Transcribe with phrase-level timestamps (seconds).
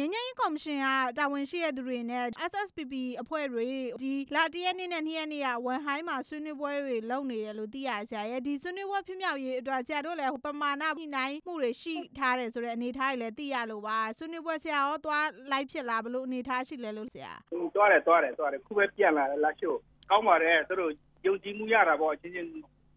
[0.00, 0.86] ငញ្ញရေးကော်မရှင်က
[1.18, 3.68] တာဝန်ရှိတဲ့သူတွေနဲ့ SSPP အဖွဲ့တွေ
[4.02, 14.98] ဒီလ ၁ ရက်နေ့နဲ့ ၂ ရက်နေ့က ဝမ်ဟိုင်းမှာ ဆွေးနွေးပွဲတွေ လုပ်နေတယ်လို့သိရတယ်ဆရာရဲ့ဒီဆွေးနွေးပွဲဖြစ်မြောက်ရေးအတွက် ဆရာတို့လည်း ပမာဏညှိနှိုင်းမှုတွေ ရှိထားတယ်ဆိုတဲ့ အနေအထားတွေလည်း သိရလို့ပါ ဆွေးနွေးပွဲ ဆရာရော
[15.06, 19.76] သွားလိုက်ဖြစ်လား ဘယ်လိုအနေအထားရှိလဲလို့ဆရာဟိုသွားတယ်သွားတယ်သွားတယ်ခုပဲပြန်လာတယ် လာရှို့
[20.10, 20.92] ကောင်းပါတယ် သူတို့
[21.26, 22.48] ယုံကြည်မှုရတာပေါ့ အချင်းချင်း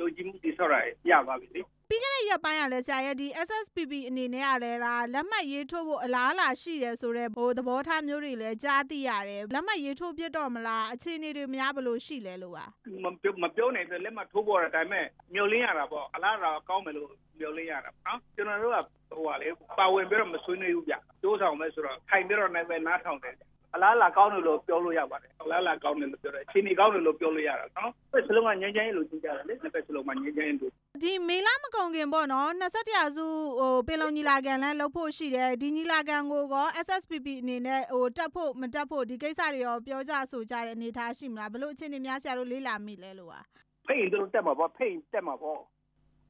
[0.00, 0.80] ယုံကြည်မှုတည်ဆောက်တာ
[1.10, 1.60] ရပါပြီလေ
[1.92, 12.66] ပြီးခဲ့တဲ့ရက်ပိုင်းကလည်းဆရာရဲ့ဒီ SSPP အနေနဲ့ကလည်းလားလက်မှတ်ရေးထိုးဖို့အလားအလာရှိတယ်ဆိုတော့ဟိုသဘောထားမျိုးတွေလည်းကြားသိရတယ်လက်မှတ်ရေးထိုးပြတော့မလားအခြေအနေတွေများဘယ်လိုရှိလဲလို့ပါ
[13.04, 18.78] မပြောမပြောနိုင်တယ်လက်မှတ်ထိုးပေါ်တာဒါပေမဲ့မျောလင်းရတာပေါ့အလားအလာကောင်းမယ်လို့မျောလင်းရတာပေါ့နော်ကျွန်တော်တို့က
[19.10, 19.48] ဟိုပါလေ
[19.78, 23.36] ပါဝင်ပြီးတော့မဆွေးနွေးဘူးဗျတိုးဆောင်မယ်ဆိုတော့ထိုင်ပြီးတော့နိုင်ပဲနားထောင်တယ်
[23.74, 33.26] အလားအလာကောင်းတယ်လို့ပြောလို့ရပါတယ်အလားအလာကောင်းတယ်လို့ပြောတယ်အချိန်ကြီးကောင်းတယ်လို့ပြောလို့ရတာနော်ဘယ်စလုံးကငြိမ်းချမ်းရေးလို့ကြည့်ကြတယ်လေလက်ပဲစလုံးမှာငြိမ်းချမ်းရေးလို့ ဒီမေလမကုန်ခင်ပေါ့နော်21ရာစု
[33.58, 43.40] ဟိုပင်လုံညီလာခံလည်းလုပ်ဖို့ရှိတယ်ဒီညီလာခံကိုကော SSPP အနေနဲ့ဟိုတက်ဖို့မတက်ဖို့ဒီကိစ္စတွေရောပြောကြဆိုကြတဲ့အနေအထားရှိမလားဘယ်လိုအခြေအနေများဆရာတို့လေးလာမိလဲလို့ပါ
[43.86, 45.60] ဖိတ်တို့တက်မှာပေါ့ဖိတ်တက်မှာပေါ့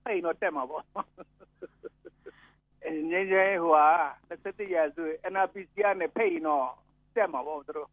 [0.04, 0.84] ဖိတ်တော့တက်မှာပေါ့
[2.84, 3.88] အဲငင်းငယ်ဟိုဟာ
[4.28, 5.02] 27ရာစု
[5.32, 6.66] NRPC ကနေဖိတ်တော့
[7.16, 7.88] တက်မှာပေါ့တို့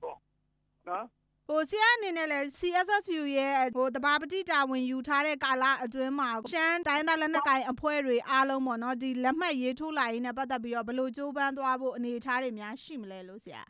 [0.87, 1.05] နော်
[1.51, 13.61] ဟိုဆရာအနေနဲ့လည်း CSSU ရဲ့ဟိုတဘာပတိတာဝန်ယူထားတဲ့ကာလအတွင်းမှာရှမ်းတိုင်းသားလက်နက်ကိုင်အဖွဲ့တွေအားလုံးပေါ့နော်ဒီလက်မှတ်ရေးထိုးလာရင်းနဲ့ပတ်သက်ပြီးတော့ဘယ်လိုကြိုးပမ်းသွားဖို့အနေအထားတွေများရှိမလဲလို့ဆရာ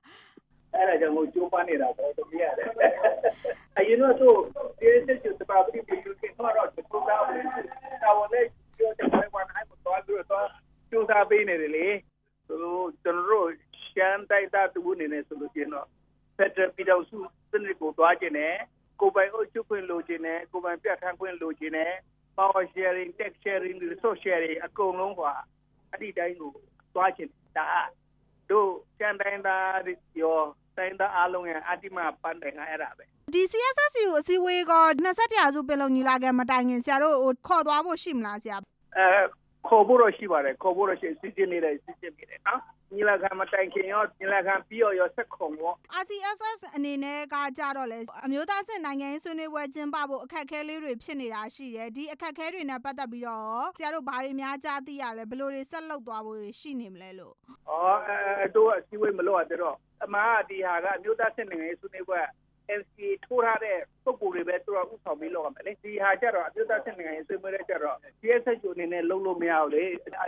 [0.76, 2.70] အဲ့ဒါကြောင့်မို့ကျိုးပန်းနေတာပေါ့တမီးရတယ်
[3.78, 4.30] အရင်တော့သူ
[4.80, 8.46] ဒီစစ်စစ်တပါပတိပြည်ယူခင်တော့တော့သူကတာဝန်နဲ့
[8.78, 10.48] ပြောတဲ့ဘက်ကနေမတော်ဘူးတော့
[10.90, 11.88] ကျိုးစားပေးနေတယ်လေ
[12.48, 12.58] သူ
[13.04, 13.50] ကျွန်တော်တို့
[13.88, 15.88] ရှမ်းတိုက်သားသူအနေနဲ့ဆိုလို့ရှိရင်တော့
[16.40, 17.18] ဖက်ဒရယ်ပြည်တော်စု
[17.52, 18.56] စနစ်ကိုတွားကျင်တယ်
[19.02, 21.92] ကိုပိုင်အုပ်ချုပ်ခွင့်လိုချင်တယ်ကိုပိုင်ပြဋ္ဌာန်းခွင့်လိုချင်တယ်
[22.38, 25.22] power sharing tax sharing resource sharing အကုန်လုံးက
[25.92, 26.52] အဲ့ဒီတိုင်းကို
[26.96, 27.68] တွားချင်တာ
[28.50, 29.80] တို့ကျန်တိုင်းသား
[30.22, 30.38] ရော
[30.78, 33.04] တိုင်းသားအားလုံးရဲ့အတ္တိမပန်းတယ်ကအဲ့ဒါပဲ
[33.36, 34.74] ဒီ CSSU အစည်းအဝေးက
[35.06, 38.58] 21ရာစုပင်လုံညီလာခံမတိုင်ခင်ဆရာတို့ဟိုခေါ်သွားဖို့ရှိမလားဆရာ
[38.98, 39.08] အဲ
[39.70, 42.62] ခေါ်ဖို့တော့ရှိပါတယ်ခေါ်ဖို့တော့ရှိစစ်စစ်နေတယ်စစ်စစ်နေတယ်နော်
[42.96, 57.34] ညီလာခံမတိုင်ခင်ရောညီလာခံပြီးရောရောဆက်ခုံရော RCSS အနေနဲ့ကကြတော့လေအမျိုးသားစစ်နိုင်ငံရေးဆွေးနွေးပွဲကျင်းပဖို့အခက်အခဲလေးတွေဖြစ်နေတာရှိတယ်ဒီအခက်အခဲတွေနဲ့ပတ်သက်ပြီးတော့ဆရာတို့ဘာတွေများကြားသိရလဲဘယ်လိုတွေဆက်လုပ်သွားဖို့ရှိနေမလဲလို့
[57.70, 57.74] ဩ
[58.40, 62.20] အဲတို့အစည်းအဝေးမလုပ်ရတဲ့တော့အမှန်ကဒီဟာကအမျိုးသားစစ်နိုင်ငံရေးဆွေးနွေးပွဲ
[62.80, 69.84] NCA ထိုးထားတဲ့ပုံကိုယ်တွေပဲသူကဥဆောင်ပြီးလုပ်ရမယ်လေဒီဟာကြတော့အမျိုးသားစစ်နိုင်ငံရေးဆွေးနွေးတဲ့ကြတော့ CSS ကိုအနေနဲ့လုံးလို့မရဘူးလေ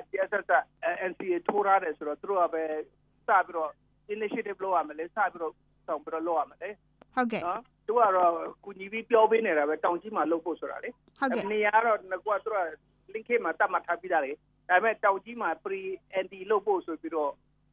[0.09, 0.53] CSS က
[1.09, 2.63] NCA ထိုးထားတယ်ဆိုတော့သူတို့ကပဲ
[3.27, 3.71] စပြီးတော့
[4.15, 5.53] initiative လုပ်ရမယ်လေစပြီးတော့
[5.87, 6.69] ဆောင်ပြီးတော့လုပ်ရမယ်လေ
[7.15, 8.33] ဟုတ်ကဲ့နော်သူကတော့
[8.65, 12.57] ကုညီပြီးပြောပေးနေတာပဲတောင်ကြီးမှာလုပ်ဖို့ဆိုတာလေဟုတ်ကဲ့နေရာတော့ငကွာသူက
[13.13, 14.31] link မှာတတ်မှတ်ထားပြီးသားလေ
[14.69, 15.79] ဒါပေမဲ့တောင်ကြီးမှာ pre
[16.19, 17.31] anti လုပ်ဖို့ဆိုပြီးတော့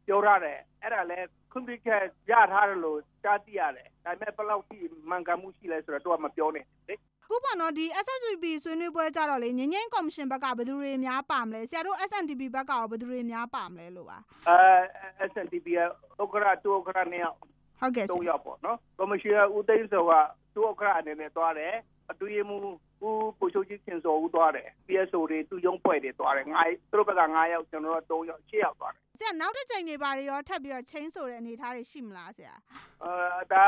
[0.08, 1.19] ပြောထားတယ်အဲ့ဒါလဲ
[1.52, 6.94] ခွင့်ပြုချက်ရထားတယ်လို့ကြားသိရတယ်ဒါပေမဲ့ဘယ်လောက်ထိမှန်ကန်မှုရှိလဲဆိုတော့သူကမပြောနဲ့လေ
[7.26, 14.18] ခုပေါ့နော်ဒီ SSPP ဆွေးနွေးပွဲကြတော့လေငញ្ញင်းကော်မရှင်ဘက်ကဘယ်သူတွေများပါမလဲဆရာတို့ SNDP ဘက်ကရောဘယ်သူတွေများပါမလဲလို့ပါ
[14.48, 14.58] အဲ
[15.30, 15.66] SNDP
[16.18, 17.24] ကဥက္ကရာတူဥက္ကရာနဲ့
[17.80, 20.12] ဟုတ်ကဲ့ဆသုံးရာယောက်ပေါ့နော်ကော်မရှင်ကဦးသိန်းစောက
[20.54, 21.74] တူဥက္ကရာအနေနဲ့သွားတယ်
[22.10, 22.56] အတူရမှု
[23.06, 26.60] ဦးကိုချိုကြီးခင်စောဦးသွားတယ် PSO တွေသူရုံးဖွဲ့တွေသွားတယ်ငါ
[26.91, 32.54] သူတို့ဘက်က9ယောက်ကျွန်တော်တို့3ယောက်6ယောက်သွားတယ်ဆရာနောက်တစ်ချိန်တွေပါတွေရောထပ်ပြီးတော့ချင်းဆိုတဲ့အနေအထားတွေရှိမလားဆရာ
[33.04, 33.66] အဲဒါ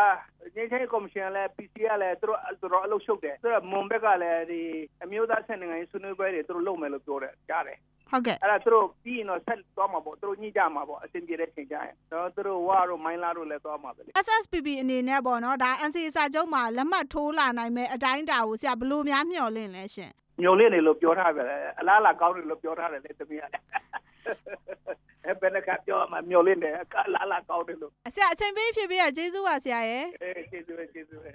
[0.54, 4.60] ငင်းချင်းကော်မရှင်လည်း PC ကလည်းသူတို့သူတို့အလုပ်ရှုပ်တယ်သူတို့မွန်ဘက်ကလည်းဒီ
[5.04, 7.78] အမျိုးသားဆက်နိုင်ငံရေးဆွေးနွေးပွဲတွေသူတို့လုပ်မယ်လို့ပြောတယ်ကြားတယ်
[8.10, 20.10] ဟုတ်ကဲ့အဲ့ဒါသူတို့ပြီးရင်တော့ဆက်သွားမှာပေါ့သူတို့ညှိကြမှာပေါ့အဆင်ပြေတဲ့ချိန်ကျရင်တော့သူတို့ဝါတို့မိုင်းလာတို့လည်းသွားမှာပဲလေ SSPP အနေနဲ့ပေါ့နော်ဒါ NCA စာချုပ်မှာလက်မှတ်ထိုးလာနိုင်မဲ့အတိုင်းအတာကိုဆရာဘယ်လိုများမျှော်လင့်လဲရှင်
[20.42, 23.64] ညိုလေးနေလို့ပြောထားပဲလေအလားလာကောင်းတယ်လို့ပြောထားတယ်လေတမီးကလည်း
[25.24, 26.70] အဲ့ဘယ်နှခါပြောမှမျောလေးနေ
[27.06, 31.32] အလားလာကောင်းတယ်လို့ဆရာအချိန်ပေးဖြည့်ပေးရကျေးဇူးပါဆရာရဲ့အေးကျေးဇူးပဲကျေးဇူးပဲ